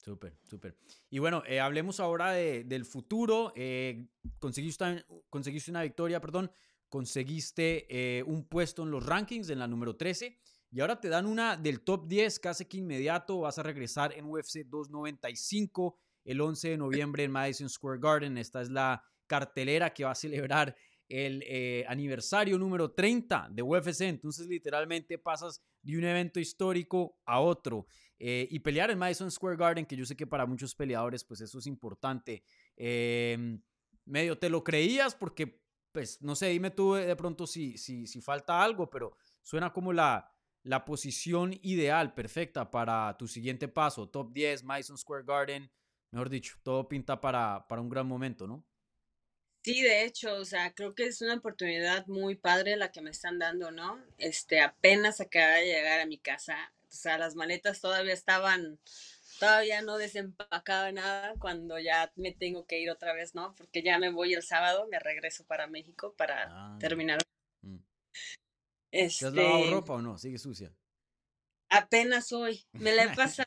Súper, 0.05 0.35
súper. 0.43 0.77
Y 1.15 1.21
bueno, 1.21 1.45
eh, 1.47 1.61
hablemos 1.61 2.01
ahora 2.01 2.33
del 2.33 2.85
futuro. 2.85 3.53
Eh, 3.55 4.09
conseguiste, 4.41 5.07
conseguiste, 5.31 5.71
una 5.71 5.85
victoria, 5.85 6.21
perdón. 6.21 6.51
Conseguiste 6.89 7.87
eh, 7.89 8.25
un 8.25 8.49
puesto 8.49 8.83
en 8.83 8.91
los 8.91 9.07
rankings 9.07 9.49
en 9.51 9.61
la 9.61 9.69
número 9.69 9.95
13. 9.95 10.37
Y 10.73 10.81
ahora 10.81 10.99
te 10.99 11.09
dan 11.09 11.27
una 11.27 11.57
del 11.57 11.83
top 11.83 12.09
10 12.09 12.41
casi 12.41 12.65
que 12.65 12.79
inmediato. 12.79 13.39
Vas 13.39 13.61
a 13.61 13.63
regresar 13.63 14.13
en 14.13 14.25
UFC 14.25 14.65
295 14.67 15.97
el 16.25 16.41
11 16.41 16.71
de 16.71 16.79
noviembre 16.79 17.23
en 17.23 17.31
Madison 17.31 17.69
Square 17.69 18.01
Garden. 18.01 18.37
Esta 18.37 18.61
es 18.61 18.71
la 18.71 19.01
cartelera 19.29 19.95
que 19.95 20.03
va 20.03 20.11
a 20.11 20.17
celebrar 20.17 20.75
el 21.09 21.85
aniversario 21.87 22.59
número 22.59 22.91
30 22.91 23.51
de 23.53 23.63
UFC. 23.63 24.01
Entonces 24.01 24.49
literalmente 24.49 25.19
pasas 25.19 25.63
de 25.81 25.97
un 25.97 26.03
evento 26.03 26.41
histórico 26.41 27.21
a 27.25 27.39
otro. 27.39 27.87
Eh, 28.19 28.47
y 28.51 28.61
pelear 28.61 28.91
en 28.91 28.99
Madison 28.99 29.31
Square 29.31 29.57
Garden, 29.57 29.87
que 29.87 29.97
yo 29.97 30.07
sé 30.07 30.17
que 30.17 30.27
para 30.27 30.47
muchos 30.47 30.75
peleadores, 30.75 31.25
pues 31.25 31.41
eso 31.41 31.59
es 31.59 31.67
importante. 31.67 32.45
Em, 32.77 33.61
medio 34.05 34.39
te 34.39 34.49
lo 34.49 34.63
creías 34.63 35.15
porque, 35.15 35.61
pues, 35.93 36.23
no 36.23 36.35
sé, 36.37 36.49
dime 36.49 36.71
tú 36.71 36.95
de 36.95 37.17
pronto 37.17 37.47
si, 37.47 37.77
si, 37.77 38.07
si 38.07 38.21
falta 38.21 38.63
algo, 38.63 38.89
pero 38.89 39.17
suena 39.43 39.73
como 39.73 39.93
la, 39.93 40.33
la 40.63 40.85
posición 40.85 41.59
ideal, 41.63 42.15
perfecta 42.15 42.71
para 42.71 43.17
tu 43.19 43.29
siguiente 43.29 43.69
paso. 43.69 44.09
Top 44.09 44.33
10, 44.33 44.65
Madison 44.65 44.97
Square 44.97 45.25
Garden, 45.27 45.71
mejor 46.11 46.31
dicho, 46.31 46.57
todo 46.63 46.89
pinta 46.89 47.21
para, 47.21 47.67
para 47.69 47.83
un 47.83 47.89
gran 47.89 48.07
momento, 48.07 48.47
¿no? 48.47 48.65
Sí, 49.65 49.81
de 49.81 50.05
hecho, 50.05 50.35
o 50.37 50.45
sea, 50.45 50.75
creo 50.75 50.95
que 50.95 51.07
es 51.07 51.23
una 51.23 51.35
oportunidad 51.35 52.07
muy 52.07 52.35
padre 52.35 52.77
la 52.77 52.93
que 52.93 53.01
me 53.01 53.11
están 53.11 53.39
dando, 53.39 53.71
¿no? 53.71 53.99
Este, 54.19 54.61
apenas 54.61 55.23
acaba 55.23 55.55
de 55.55 55.65
llegar 55.65 56.01
a 56.01 56.07
mi 56.07 56.19
casa 56.19 56.75
o 56.95 56.97
sea, 56.97 57.19
las 57.19 57.35
maletas 57.37 57.81
todavía 57.81 58.15
estaban 58.15 58.81
todavía 59.41 59.83
no 59.83 59.99
desempacaba 59.99 60.93
nada 60.93 61.35
cuando 61.41 61.79
ya 61.79 62.13
me 62.17 62.33
tengo 62.33 62.67
que 62.67 62.81
ir 62.81 62.91
otra 62.91 63.13
vez, 63.15 63.35
¿no? 63.35 63.55
Porque 63.57 63.83
ya 63.83 63.99
me 63.99 64.11
voy 64.11 64.33
el 64.35 64.43
sábado, 64.43 64.87
me 64.91 64.99
regreso 65.01 65.45
para 65.47 65.67
México 65.67 66.15
para 66.17 66.47
Ah, 66.51 66.79
terminar. 66.79 67.19
mm. 67.63 67.79
¿Te 69.19 69.27
has 69.27 69.35
lavado 69.35 69.67
Este, 69.67 69.67
ropa 69.67 69.95
o 69.95 70.03
no? 70.03 70.17
Sigue 70.19 70.39
sucia. 70.39 70.73
apenas 71.69 72.33
hoy, 72.33 72.65
me 72.79 72.93
la 72.95 73.05
he 73.05 73.09
pasado 73.17 73.47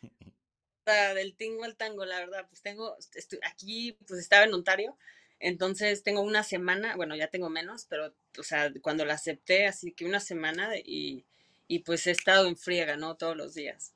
del 1.16 1.36
tingo 1.36 1.63
al 1.66 1.75
tango, 1.75 2.06
la 2.06 2.20
verdad, 2.20 2.48
pues 2.50 2.62
tengo, 2.62 2.96
aquí 3.44 3.94
pues 4.08 4.20
estaba 4.22 4.46
en 4.46 4.54
Ontario, 4.54 4.98
entonces 5.39 6.04
tengo 6.04 6.22
una 6.22 6.44
semana, 6.44 6.96
bueno, 6.96 7.16
ya 7.16 7.27
tengo 7.27 7.50
menos, 7.50 7.86
pero, 7.89 8.16
o 8.39 8.44
sea, 8.44 8.72
cuando 8.82 9.06
la 9.06 9.16
acepté, 9.16 9.68
así 9.68 9.92
que 9.94 10.06
una 10.06 10.20
semana 10.22 10.77
y, 10.77 11.25
y 11.68 11.80
pues 11.80 12.08
he 12.08 12.12
estado 12.12 12.48
en 12.48 12.58
friega, 12.58 12.98
¿no? 12.98 13.16
Todos 13.16 13.36
los 13.38 13.54
días. 13.54 13.94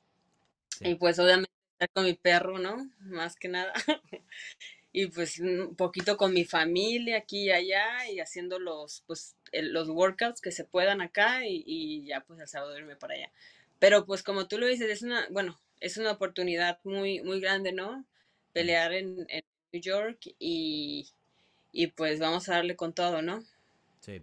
Y 0.80 0.96
pues 0.96 1.18
obviamente 1.18 1.50
estar 1.74 1.90
con 1.94 2.04
mi 2.04 2.14
perro, 2.14 2.58
¿no? 2.58 2.90
Más 3.00 3.36
que 3.36 3.48
nada. 3.48 3.72
Y 4.92 5.06
pues 5.06 5.38
un 5.40 5.74
poquito 5.76 6.16
con 6.18 6.34
mi 6.34 6.44
familia 6.44 7.18
aquí 7.18 7.44
y 7.46 7.50
allá 7.50 8.10
y 8.10 8.20
haciendo 8.20 8.58
los, 8.58 9.02
pues, 9.06 9.36
los 9.52 9.88
workouts 9.88 10.40
que 10.40 10.52
se 10.52 10.64
puedan 10.64 11.00
acá 11.00 11.46
y, 11.46 11.62
y 11.66 12.06
ya 12.06 12.20
pues 12.20 12.40
el 12.40 12.48
sábado 12.48 12.76
irme 12.78 12.96
para 12.96 13.14
allá. 13.14 13.32
Pero 13.78 14.04
pues 14.06 14.22
como 14.22 14.48
tú 14.48 14.58
lo 14.58 14.66
dices, 14.66 14.90
es 14.90 15.02
una, 15.02 15.26
bueno, 15.30 15.58
es 15.80 15.96
una 15.96 16.12
oportunidad 16.12 16.78
muy, 16.84 17.22
muy 17.22 17.40
grande, 17.40 17.72
¿no? 17.72 18.04
Pelear 18.52 18.92
en, 18.92 19.26
en 19.30 19.42
New 19.72 19.82
York 19.82 20.18
y, 20.38 21.08
y 21.72 21.88
pues 21.88 22.20
vamos 22.20 22.48
a 22.48 22.54
darle 22.56 22.76
con 22.76 22.94
todo, 22.94 23.22
¿no? 23.22 23.44
sí. 24.00 24.22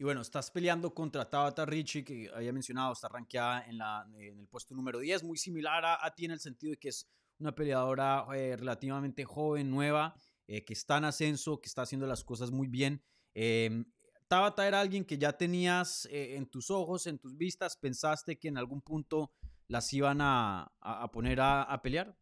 Y 0.00 0.04
bueno, 0.04 0.20
estás 0.20 0.50
peleando 0.50 0.94
contra 0.94 1.28
Tabata 1.28 1.66
Ricci, 1.66 2.04
que 2.04 2.30
había 2.32 2.52
mencionado, 2.52 2.92
está 2.92 3.08
rankeada 3.08 3.66
en, 3.66 3.78
la, 3.78 4.06
en 4.16 4.38
el 4.38 4.46
puesto 4.46 4.74
número 4.74 5.00
10, 5.00 5.24
muy 5.24 5.36
similar 5.36 5.84
a, 5.84 6.04
a 6.06 6.14
ti 6.14 6.24
en 6.24 6.30
el 6.30 6.38
sentido 6.40 6.70
de 6.70 6.76
que 6.78 6.88
es 6.90 7.08
una 7.40 7.52
peleadora 7.54 8.24
eh, 8.34 8.56
relativamente 8.56 9.24
joven, 9.24 9.70
nueva, 9.70 10.14
eh, 10.46 10.64
que 10.64 10.72
está 10.72 10.98
en 10.98 11.04
ascenso, 11.06 11.60
que 11.60 11.66
está 11.68 11.82
haciendo 11.82 12.06
las 12.06 12.22
cosas 12.22 12.52
muy 12.52 12.68
bien. 12.68 13.02
Em, 13.34 13.84
Tabata 14.28 14.68
era 14.68 14.80
alguien 14.80 15.04
que 15.04 15.18
ya 15.18 15.32
tenías 15.36 16.06
eh, 16.12 16.36
en 16.36 16.46
tus 16.46 16.70
ojos, 16.70 17.06
en 17.08 17.18
tus 17.18 17.36
vistas, 17.36 17.76
pensaste 17.76 18.38
que 18.38 18.48
en 18.48 18.58
algún 18.58 18.82
punto 18.82 19.32
las 19.66 19.92
iban 19.92 20.20
a, 20.20 20.62
a- 20.80 21.02
a 21.02 21.10
poner 21.10 21.40
a, 21.40 21.62
a 21.62 21.82
pelear. 21.82 22.16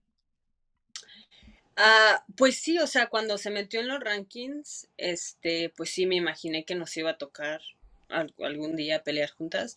Ah, 1.77 2.25
pues 2.37 2.59
sí, 2.59 2.79
o 2.79 2.87
sea, 2.87 3.09
cuando 3.09 3.37
se 3.39 3.51
metió 3.51 3.81
en 3.81 3.89
los 3.89 4.01
rankings, 4.01 4.89
este, 4.97 5.71
pues 5.77 5.91
sí 5.91 6.07
me 6.07 6.17
imaginé 6.17 6.65
que 6.65 6.75
nos 6.75 6.97
iba 6.97 7.11
a 7.11 7.19
tocar 7.19 7.61
al- 8.09 8.35
algún 8.43 8.77
día 8.77 9.03
pelear 9.05 9.31
juntas. 9.31 9.77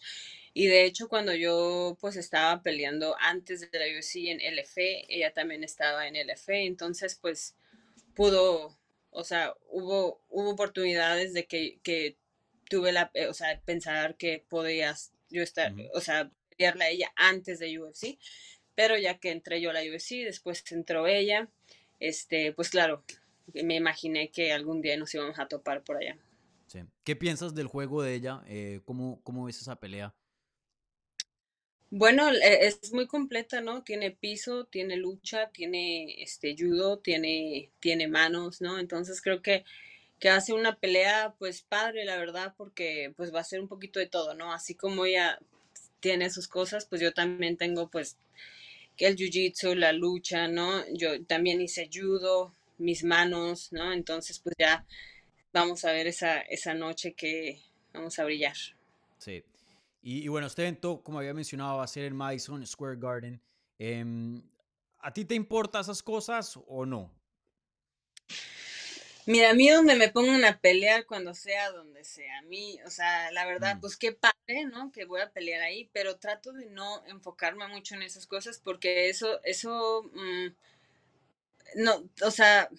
Y 0.53 0.68
de 0.68 0.86
hecho, 0.86 1.10
cuando 1.10 1.34
yo 1.36 1.98
pues 2.01 2.15
estaba 2.18 2.62
peleando 2.63 3.15
antes 3.20 3.62
de 3.62 3.79
la 3.79 3.86
UFC 3.88 4.32
en 4.32 4.41
LF, 4.41 5.06
ella 5.10 5.34
también 5.34 5.63
estaba 5.63 6.08
en 6.08 6.15
LF, 6.15 6.65
entonces 6.65 7.15
pues 7.15 7.56
pudo, 8.15 8.77
o 9.12 9.24
sea, 9.24 9.53
hubo, 9.70 10.22
hubo 10.29 10.50
oportunidades 10.51 11.34
de 11.34 11.46
que, 11.48 11.79
que 11.84 12.18
tuve 12.70 12.91
la, 12.91 13.12
eh, 13.13 13.27
o 13.27 13.34
sea, 13.34 13.60
pensar 13.65 14.15
que 14.18 14.44
podías 14.50 15.12
yo 15.29 15.44
estar, 15.44 15.74
o 15.94 16.01
sea, 16.01 16.32
pelearla 16.58 16.86
a 16.86 16.89
ella 16.89 17.12
antes 17.15 17.60
de 17.60 17.79
UFC, 17.79 18.20
pero 18.75 18.98
ya 18.98 19.20
que 19.20 19.32
entré 19.32 19.62
yo 19.62 19.70
a 19.72 19.74
la 19.74 19.82
UFC, 19.84 20.24
después 20.25 20.63
entró 20.72 21.08
ella, 21.08 21.50
este, 22.00 22.53
pues 22.53 22.70
claro, 22.70 23.03
me 23.53 23.75
imaginé 23.75 24.29
que 24.32 24.53
algún 24.53 24.82
día 24.82 24.98
nos 24.98 25.13
íbamos 25.15 25.39
a 25.39 25.48
topar 25.48 25.84
por 25.84 25.98
allá. 25.98 26.18
sí. 26.68 26.79
¿Qué 27.03 27.15
piensas 27.15 27.53
del 27.56 27.68
juego 27.68 28.01
de 28.01 28.13
ella? 28.15 28.41
Eh, 28.48 28.82
¿cómo, 28.86 29.22
¿Cómo 29.24 29.46
ves 29.46 29.62
esa 29.62 29.75
pelea? 29.79 30.15
Bueno, 31.91 32.29
e- 32.32 32.68
es 32.68 32.94
muy 32.94 33.08
completa, 33.08 33.62
¿no? 33.62 33.84
Tiene 33.84 34.12
piso, 34.12 34.65
tiene 34.65 34.96
lucha, 34.98 35.50
tiene 35.51 36.22
este 36.22 36.56
judo, 36.58 37.00
tiene, 37.00 37.72
tiene 37.79 38.08
manos, 38.08 38.62
¿no? 38.62 38.79
Entonces 38.79 39.22
creo 39.22 39.41
que, 39.41 39.63
que 40.20 40.29
hace 40.29 40.53
una 40.53 40.77
pelea, 40.79 41.36
pues 41.39 41.63
padre, 41.63 42.06
la 42.06 42.18
verdad, 42.18 42.53
porque 42.58 43.13
pues 43.18 43.34
va 43.34 43.41
a 43.41 43.44
ser 43.46 43.62
un 43.62 43.68
poquito 43.70 44.00
de 44.00 44.08
todo, 44.08 44.36
¿no? 44.36 44.53
Así 44.53 44.75
como 44.75 45.06
ella 45.06 45.39
tiene 46.01 46.29
sus 46.32 46.48
cosas, 46.48 46.86
pues 46.88 47.01
yo 47.01 47.13
también 47.13 47.58
tengo 47.58 47.89
pues 47.89 48.18
que 49.00 49.08
el 49.08 49.15
jiu-jitsu, 49.15 49.75
la 49.75 49.94
lucha, 49.94 50.50
¿no? 50.50 50.84
Yo 50.94 51.24
también 51.25 51.62
hice 51.62 51.89
judo, 51.91 52.53
mis 52.77 53.06
manos, 53.06 53.72
¿no? 53.72 53.94
Entonces 53.94 54.39
pues 54.39 54.53
ya 54.60 54.86
vamos 55.53 55.86
a 55.86 55.94
ver 55.94 56.06
esa, 56.08 56.41
esa 56.41 56.74
noche 56.74 57.13
que 57.13 57.62
vamos 57.94 58.20
a 58.20 58.25
brillar. 58.25 58.58
Sí. 59.18 59.41
Y, 60.01 60.27
bueno, 60.27 60.48
este 60.48 60.63
evento, 60.63 61.01
como 61.01 61.20
había 61.20 61.34
mencionado, 61.34 61.77
va 61.77 61.84
a 61.86 61.88
ser 61.88 62.06
en 62.06 62.15
Madison 62.15 62.65
Square 62.65 62.98
Garden. 63.00 63.41
Em, 63.77 64.41
¿A 65.00 65.13
ti 65.13 65.24
te 65.24 65.36
importan 65.36 65.82
esas 65.82 66.03
cosas 66.03 66.60
o 66.68 66.86
no? 66.86 67.10
Mira, 69.31 69.51
a 69.51 69.53
mí 69.53 69.69
donde 69.69 69.95
me 69.95 70.09
pongan 70.09 70.43
a 70.43 70.59
pelear 70.59 71.05
cuando 71.05 71.33
sea, 71.33 71.69
donde 71.71 72.03
sea, 72.03 72.39
a 72.39 72.41
mí, 72.41 72.79
o 72.86 72.89
sea, 72.89 73.31
la 73.31 73.45
verdad, 73.45 73.75
Mm, 73.77 73.79
pues 73.81 73.95
qué 73.95 74.12
padre, 74.12 74.65
¿no? 74.65 74.91
Que 74.91 75.05
voy 75.05 75.21
a 75.21 75.31
pelear 75.31 75.62
ahí, 75.62 75.89
pero 75.93 76.17
trato 76.17 76.51
de 76.51 76.65
no 76.65 77.03
enfocarme 77.05 77.67
mucho 77.67 77.95
en 77.95 78.01
esas 78.01 78.25
cosas 78.27 78.59
porque 78.63 79.09
eso, 79.09 79.39
eso, 79.43 80.03
mm, 80.13 80.48
no, 81.75 82.09
o 82.25 82.31
sea, 82.31 82.69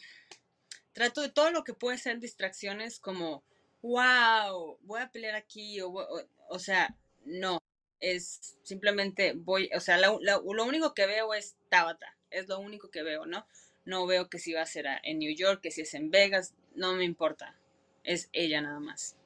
trato 0.92 1.20
de 1.20 1.30
todo 1.30 1.50
lo 1.50 1.64
que 1.64 1.74
puede 1.74 1.98
ser 1.98 2.18
distracciones 2.20 2.98
como, 2.98 3.44
wow, 3.82 4.78
voy 4.82 5.00
a 5.00 5.10
pelear 5.10 5.34
aquí, 5.34 5.80
o, 5.80 5.88
o, 5.90 6.22
o 6.48 6.58
sea, 6.58 6.96
no, 7.24 7.58
es 8.00 8.56
simplemente 8.62 9.34
voy, 9.36 9.70
o 9.74 9.80
sea, 9.80 9.96
la- 9.98 10.16
la- 10.20 10.40
lo 10.44 10.64
único 10.64 10.94
que 10.94 11.06
veo 11.06 11.34
es 11.34 11.56
Tabata, 11.68 12.16
es 12.30 12.48
lo 12.48 12.58
único 12.60 12.90
que 12.90 13.02
veo, 13.02 13.26
¿no? 13.26 13.46
No 13.90 14.06
veo 14.06 14.30
que 14.30 14.38
si 14.38 14.52
va 14.52 14.62
a 14.62 14.66
ser 14.66 14.86
en 15.02 15.18
New 15.18 15.34
York, 15.34 15.60
que 15.60 15.72
si 15.72 15.80
es 15.80 15.94
en 15.94 16.12
Vegas, 16.12 16.54
no 16.76 16.94
me 16.94 17.04
importa, 17.04 17.58
es 18.04 18.28
ella 18.32 18.60
nada 18.60 18.78
más. 18.78 19.16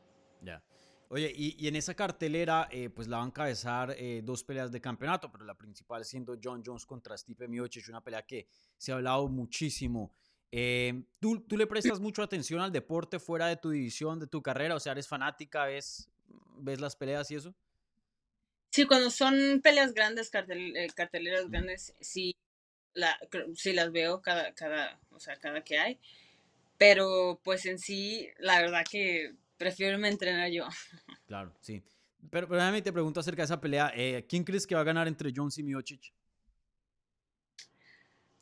ya. 0.40 0.62
Oye, 1.11 1.30
y, 1.37 1.54
y 1.62 1.68
en 1.68 1.76
esa 1.76 1.94
cartelera, 1.94 2.66
eh, 2.71 2.88
pues 2.88 3.06
la 3.09 3.18
van 3.18 3.26
a 3.26 3.28
encabezar 3.28 3.94
eh, 3.99 4.23
dos 4.25 4.42
peleas 4.42 4.73
de 4.73 4.80
campeonato, 4.80 5.30
pero 5.30 5.44
la 5.44 5.54
principal 5.54 6.02
siendo 6.04 6.38
John 6.42 6.62
Jones 6.64 6.87
contra 6.87 7.16
Stipe 7.16 7.47
Miocic, 7.47 7.88
una 7.90 8.00
pelea 8.00 8.23
que 8.23 8.47
se 8.78 8.90
ha 8.90 8.94
hablado 8.97 9.28
muchísimo. 9.28 10.11
Eh, 10.50 11.04
¿tú, 11.21 11.40
¿Tú 11.42 11.56
le 11.56 11.66
prestas 11.66 12.00
mucho 12.00 12.23
atención 12.23 12.61
al 12.62 12.73
deporte 12.73 13.18
fuera 13.18 13.47
de 13.49 13.56
tu 13.56 13.68
división, 13.71 14.18
de 14.18 14.26
tu 14.26 14.40
carrera? 14.42 14.75
O 14.75 14.80
sea, 14.80 14.92
¿eres 14.92 15.06
fanática? 15.06 15.66
¿Ves, 15.66 16.09
ves 16.56 16.80
las 16.80 16.97
peleas 16.97 17.30
y 17.30 17.35
eso? 17.37 17.54
Sí, 18.71 18.87
cuando 18.87 19.11
son 19.11 19.61
peleas 19.62 19.92
grandes, 19.92 20.33
cartel- 20.33 20.92
carteleras 20.94 21.49
grandes, 21.49 21.94
sí, 22.00 22.35
la, 22.95 23.19
sí 23.55 23.73
las 23.73 23.93
veo 23.93 24.23
cada, 24.23 24.55
cada, 24.55 24.99
o 25.11 25.21
sea, 25.21 25.37
cada 25.37 25.63
que 25.63 25.79
hay, 25.79 25.99
pero 26.79 27.41
pues 27.43 27.67
en 27.67 27.79
sí, 27.79 28.29
la 28.39 28.61
verdad 28.61 28.85
que 28.91 29.35
prefiero 29.57 29.99
me 29.99 30.09
entrenar 30.09 30.51
yo. 30.51 30.67
Claro, 31.27 31.53
sí. 31.61 31.83
Pero, 32.31 32.47
pero 32.47 32.61
déjame 32.61 32.83
te 32.83 32.93
pregunto 32.93 33.21
acerca 33.21 33.43
de 33.43 33.47
esa 33.47 33.61
pelea. 33.61 33.91
eh, 33.95 34.25
¿Quién 34.29 34.45
crees 34.45 34.67
que 34.67 34.75
va 34.75 34.83
a 34.83 34.85
ganar 34.85 35.09
entre 35.09 35.33
Jones 35.35 35.59
y 35.59 35.63
Miocic? 35.63 36.13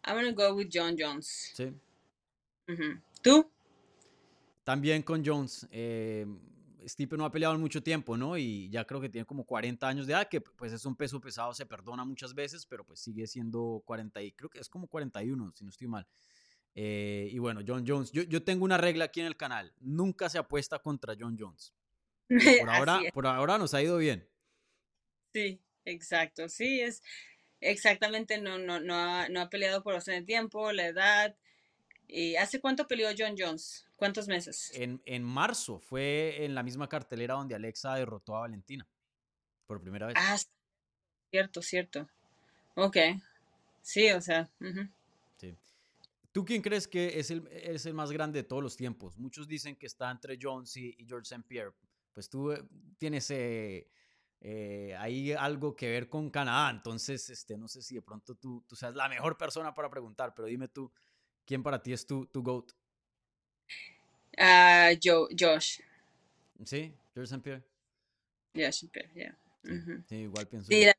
I'm 0.04 0.16
gonna 0.16 0.32
go 0.32 0.54
with 0.54 0.68
John 0.72 0.96
Jones. 0.98 1.52
Sí. 1.54 1.72
¿Tú? 3.22 3.48
También 4.64 5.02
con 5.02 5.24
Jones. 5.24 5.66
Eh, 5.70 6.26
Stipe 6.86 7.16
no 7.16 7.24
ha 7.24 7.30
peleado 7.30 7.54
en 7.54 7.60
mucho 7.60 7.82
tiempo, 7.82 8.16
¿no? 8.16 8.36
Y 8.36 8.68
ya 8.70 8.84
creo 8.84 9.00
que 9.00 9.08
tiene 9.08 9.24
como 9.24 9.44
40 9.44 9.86
años 9.86 10.06
de 10.06 10.12
edad, 10.12 10.28
que 10.28 10.40
pues 10.40 10.72
es 10.72 10.84
un 10.84 10.96
peso 10.96 11.20
pesado, 11.20 11.54
se 11.54 11.66
perdona 11.66 12.04
muchas 12.04 12.34
veces, 12.34 12.66
pero 12.66 12.84
pues 12.84 13.00
sigue 13.00 13.26
siendo 13.26 13.82
40 13.84 14.22
y 14.22 14.32
creo 14.32 14.50
que 14.50 14.58
es 14.58 14.68
como 14.68 14.86
41, 14.86 15.52
si 15.54 15.64
no 15.64 15.70
estoy 15.70 15.88
mal. 15.88 16.06
Eh, 16.74 17.28
y 17.30 17.38
bueno, 17.38 17.60
John 17.66 17.84
Jones, 17.86 18.10
yo, 18.12 18.22
yo 18.22 18.42
tengo 18.42 18.64
una 18.64 18.78
regla 18.78 19.06
aquí 19.06 19.20
en 19.20 19.26
el 19.26 19.36
canal, 19.36 19.72
nunca 19.80 20.28
se 20.28 20.38
apuesta 20.38 20.78
contra 20.78 21.14
John 21.18 21.36
Jones. 21.38 21.74
Por 22.60 22.70
ahora, 22.70 23.00
por 23.12 23.26
ahora 23.26 23.58
nos 23.58 23.74
ha 23.74 23.82
ido 23.82 23.98
bien. 23.98 24.26
sí, 25.34 25.60
exacto, 25.84 26.48
sí, 26.48 26.80
es 26.80 27.02
exactamente, 27.60 28.40
no, 28.40 28.58
no, 28.58 28.80
no 28.80 28.94
ha, 28.94 29.28
no 29.28 29.40
ha 29.42 29.50
peleado 29.50 29.82
por 29.82 29.94
bastante 29.94 30.22
tiempo, 30.22 30.72
la 30.72 30.86
edad, 30.86 31.36
y 32.08 32.36
¿hace 32.36 32.60
cuánto 32.60 32.86
peleó 32.86 33.08
John 33.16 33.36
Jones? 33.38 33.86
¿Cuántos 34.02 34.26
meses? 34.26 34.72
En, 34.74 35.00
en 35.06 35.22
marzo 35.22 35.78
fue 35.78 36.44
en 36.44 36.56
la 36.56 36.64
misma 36.64 36.88
cartelera 36.88 37.34
donde 37.34 37.54
Alexa 37.54 37.94
derrotó 37.94 38.34
a 38.34 38.40
Valentina 38.40 38.84
por 39.64 39.80
primera 39.80 40.08
vez. 40.08 40.16
Ah, 40.18 40.36
cierto, 41.30 41.62
cierto. 41.62 42.08
Ok, 42.74 42.96
sí, 43.80 44.10
o 44.10 44.20
sea, 44.20 44.50
ujú. 44.60 44.88
Sí. 45.36 45.56
¿Tú 46.32 46.44
quién 46.44 46.62
crees 46.62 46.88
que 46.88 47.20
es 47.20 47.30
el, 47.30 47.46
es 47.46 47.86
el 47.86 47.94
más 47.94 48.10
grande 48.10 48.42
de 48.42 48.48
todos 48.48 48.60
los 48.60 48.76
tiempos? 48.76 49.16
Muchos 49.18 49.46
dicen 49.46 49.76
que 49.76 49.86
está 49.86 50.10
entre 50.10 50.36
Jones 50.42 50.76
y, 50.76 50.96
y 50.98 51.06
George 51.06 51.32
St. 51.32 51.44
Pierre. 51.46 51.72
Pues 52.12 52.28
tú 52.28 52.50
eh, 52.50 52.60
tienes 52.98 53.30
eh, 53.30 53.88
eh, 54.40 54.96
ahí 54.98 55.30
algo 55.30 55.76
que 55.76 55.88
ver 55.88 56.08
con 56.08 56.28
Canadá, 56.28 56.70
entonces 56.70 57.30
este, 57.30 57.56
no 57.56 57.68
sé 57.68 57.80
si 57.82 57.94
de 57.94 58.02
pronto 58.02 58.34
tú, 58.34 58.64
tú 58.66 58.74
seas 58.74 58.96
la 58.96 59.08
mejor 59.08 59.38
persona 59.38 59.72
para 59.72 59.88
preguntar, 59.88 60.34
pero 60.34 60.48
dime 60.48 60.66
tú, 60.66 60.92
¿quién 61.46 61.62
para 61.62 61.80
ti 61.80 61.92
es 61.92 62.04
tu, 62.04 62.26
tu 62.26 62.42
GOAT? 62.42 62.72
Ah, 64.38 64.92
Joe, 65.02 65.28
Josh, 65.38 65.80
¿Sí? 66.64 66.92
¿George 67.14 67.34
St. 67.34 67.42
Pierre? 67.42 67.62
Josh, 68.54 68.84
pero, 68.92 69.08
yeah. 69.14 69.36
Sí, 70.08 70.16
igual 70.16 70.46
pienso 70.46 70.68
Sí, 70.68 70.84
la- 70.84 70.96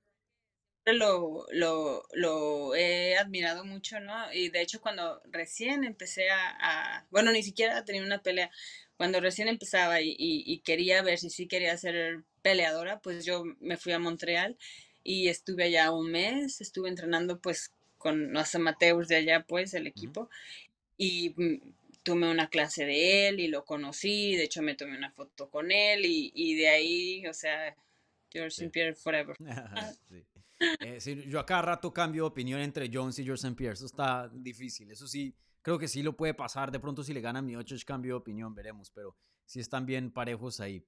lo, 0.94 1.46
lo, 1.52 2.04
lo, 2.14 2.76
he 2.76 3.16
admirado 3.18 3.64
mucho, 3.64 4.00
¿no? 4.00 4.32
Y 4.34 4.50
de 4.50 4.62
hecho 4.62 4.82
cuando 4.82 5.22
recién 5.32 5.84
empecé 5.84 6.30
a, 6.30 7.06
bueno, 7.10 7.32
ni 7.32 7.42
siquiera 7.44 7.86
tenía 7.86 8.04
una 8.04 8.22
pelea, 8.22 8.52
cuando 8.98 9.20
recién 9.22 9.48
empezaba 9.48 10.02
y, 10.02 10.16
y, 10.18 10.60
quería 10.60 11.02
ver 11.02 11.20
si 11.20 11.30
sí 11.30 11.48
quería 11.48 11.78
ser 11.78 12.24
peleadora, 12.42 13.00
pues 13.00 13.26
yo 13.26 13.44
me 13.60 13.78
fui 13.78 13.94
a 13.94 14.00
Montreal 14.00 14.58
y 15.04 15.30
estuve 15.30 15.66
allá 15.66 15.92
un 15.92 16.12
mes, 16.12 16.62
estuve 16.62 16.90
entrenando 16.90 17.40
pues 17.40 17.72
con 17.98 18.34
los 18.34 18.54
amateurs 18.56 19.08
de 19.08 19.16
allá, 19.18 19.46
pues 19.48 19.74
el 19.74 19.88
equipo, 19.88 20.30
y 20.98 21.34
mm, 21.38 21.60
tomé 22.04 22.30
una 22.30 22.50
clase 22.50 22.86
de 22.86 23.30
él 23.30 23.40
y 23.40 23.48
lo 23.48 23.66
conocí, 23.66 24.36
de 24.36 24.44
hecho 24.44 24.62
me 24.62 24.76
tomé 24.76 24.98
una 24.98 25.12
foto 25.12 25.50
con 25.50 25.72
él 25.72 26.06
y, 26.06 26.32
y 26.36 26.56
de 26.56 26.68
ahí, 26.68 27.28
o 27.28 27.34
sea, 27.34 27.76
George 28.32 28.50
St. 28.50 28.70
Pierre 28.70 28.96
forever. 28.96 29.36
Eh, 30.80 31.26
yo 31.28 31.42
a 31.42 31.46
cada 31.46 31.62
rato 31.62 31.92
cambio 31.92 32.24
de 32.24 32.28
opinión 32.28 32.62
entre 32.62 32.90
Jones 32.94 33.20
y 33.20 33.26
George 33.26 33.42
St. 33.42 33.56
Pierre, 33.58 33.74
eso 33.74 33.86
está 33.86 34.30
difícil, 34.30 34.90
eso 34.92 35.08
sí, 35.08 35.36
creo 35.62 35.78
que 35.78 35.90
sí 35.90 36.02
lo 36.02 36.16
puede 36.16 36.34
pasar, 36.34 36.72
de 36.72 36.80
pronto 36.80 37.04
si 37.04 37.14
le 37.14 37.20
gana 37.20 37.42
mi 37.42 37.56
8 37.58 37.76
cambio 37.86 38.14
de 38.14 38.20
opinión, 38.20 38.56
veremos, 38.56 38.90
pero 38.92 39.18
sí 39.46 39.60
están 39.60 39.86
bien 39.86 40.12
parejos 40.12 40.62
ahí. 40.62 40.86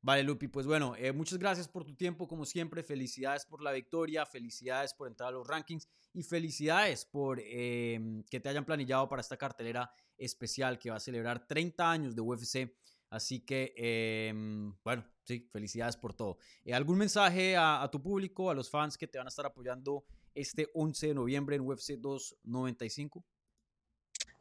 Vale, 0.00 0.22
Lupi, 0.22 0.46
pues 0.46 0.64
bueno, 0.64 0.94
eh, 0.96 1.12
muchas 1.12 1.38
gracias 1.38 1.66
por 1.66 1.84
tu 1.84 1.96
tiempo, 1.96 2.28
como 2.28 2.44
siempre, 2.44 2.84
felicidades 2.84 3.44
por 3.44 3.60
la 3.60 3.72
victoria, 3.72 4.24
felicidades 4.24 4.94
por 4.94 5.08
entrar 5.08 5.30
a 5.30 5.32
los 5.32 5.46
rankings 5.46 5.88
y 6.14 6.22
felicidades 6.22 7.04
por 7.04 7.40
em, 7.40 8.22
que 8.30 8.38
te 8.38 8.48
hayan 8.48 8.64
planillado 8.64 9.08
para 9.08 9.20
esta 9.20 9.36
cartelera 9.36 9.90
especial 10.16 10.78
que 10.78 10.90
va 10.90 10.96
a 10.96 11.00
celebrar 11.00 11.46
30 11.48 11.90
años 11.90 12.14
de 12.14 12.20
UFC. 12.20 12.76
Así 13.10 13.40
que, 13.40 13.74
em, 13.76 14.72
bueno, 14.84 15.04
sí, 15.24 15.48
felicidades 15.50 15.96
por 15.96 16.14
todo. 16.14 16.38
Eh, 16.64 16.74
¿Algún 16.74 16.98
mensaje 16.98 17.56
a, 17.56 17.82
a, 17.82 17.90
tu 17.90 18.00
público, 18.00 18.50
a 18.50 18.54
los 18.54 18.70
fans 18.70 18.96
que 18.96 19.08
te 19.08 19.18
van 19.18 19.26
a 19.26 19.30
estar 19.30 19.46
apoyando 19.46 20.04
este 20.32 20.70
11 20.74 21.08
de 21.08 21.14
noviembre 21.14 21.56
en 21.56 21.62
UFC 21.62 21.94
295? 21.98 23.24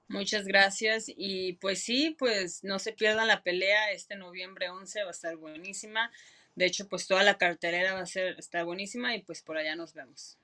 Muchas 0.10 0.46
gracias 0.46 1.06
y 1.08 1.54
pues 1.54 1.84
sí, 1.84 2.16
pues 2.18 2.64
no 2.64 2.80
se 2.80 2.94
pierdan 2.94 3.28
la 3.28 3.44
pelea 3.44 3.92
este 3.92 4.16
noviembre 4.16 4.70
11 4.70 5.04
va 5.04 5.10
a 5.10 5.12
estar 5.12 5.36
buenísima. 5.36 6.12
De 6.56 6.66
hecho, 6.66 6.88
pues 6.88 7.08
toda 7.08 7.24
la 7.24 7.38
cartelera 7.38 7.94
va 7.94 8.02
a 8.02 8.06
ser 8.06 8.36
está 8.40 8.64
buenísima 8.64 9.16
y 9.16 9.22
pues 9.24 9.42
por 9.44 9.58
allá 9.58 9.76
nos 9.76 9.94
vemos. 9.94 10.38